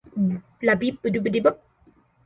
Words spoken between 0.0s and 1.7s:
Land's End is a popular venue for rock climbers.